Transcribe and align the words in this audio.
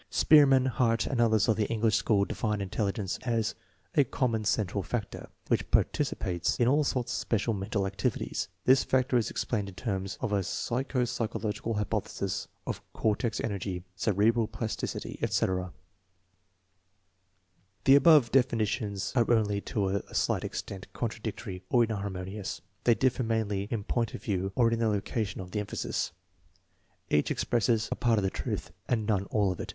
Spearman, 0.09 0.65
Hurt, 0.65 1.05
and 1.05 1.21
others 1.21 1.47
of 1.47 1.57
the 1.57 1.67
English 1.69 1.93
school 1.95 2.25
define 2.25 2.57
THE 2.57 2.65
BINET 2.65 2.73
SIMON 2.73 2.85
METHOD 2.87 2.93
47 3.21 3.29
intelligence 3.35 3.53
as 3.53 3.55
a" 3.93 4.03
common 4.09 4.45
central 4.45 4.81
factor" 4.81 5.29
which 5.49 5.69
partici 5.69 6.17
pates 6.17 6.59
in 6.59 6.67
all 6.67 6.83
sorts 6.83 7.11
of 7.11 7.19
special 7.19 7.53
mental 7.53 7.85
activities. 7.85 8.47
This 8.65 8.83
factor 8.83 9.15
is 9.15 9.29
explained 9.29 9.69
in 9.69 9.75
terms 9.75 10.17
of 10.19 10.31
a 10.33 10.41
psycho 10.41 11.01
physiological 11.05 11.75
hypothesis 11.75 12.47
of" 12.65 12.81
cortex 12.93 13.39
energy,"" 13.41 13.83
cerebral 13.95 14.47
plasticity," 14.47 15.19
etc. 15.21 15.71
The 17.83 17.93
above 17.93 18.31
definitions 18.31 19.13
are 19.15 19.29
only 19.31 19.61
to 19.61 19.89
a 19.89 20.15
slight 20.15 20.43
extent 20.43 20.91
con 20.93 21.09
tradictory 21.09 21.61
or 21.69 21.83
inharmonious. 21.83 22.61
They 22.85 22.95
differ 22.95 23.21
mainly 23.21 23.65
in 23.69 23.83
point 23.83 24.15
of 24.15 24.23
view 24.23 24.51
or 24.55 24.71
in 24.71 24.79
the 24.79 24.89
location 24.89 25.41
of 25.41 25.51
the 25.51 25.59
emphasis. 25.59 26.11
Each 27.11 27.29
expresses 27.29 27.87
a 27.91 27.95
part 27.95 28.17
of 28.17 28.23
the 28.23 28.31
truth, 28.31 28.71
and 28.87 29.05
none 29.05 29.25
all 29.25 29.51
of 29.51 29.59
it. 29.59 29.69